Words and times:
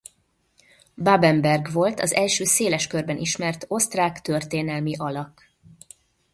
Babenberg 0.95 1.71
volt 1.71 1.99
az 1.99 2.13
első 2.13 2.43
széles 2.43 2.87
körben 2.87 3.17
ismert 3.17 3.65
osztrák 3.67 4.21
történelmi 4.21 4.95
alak. 4.95 5.51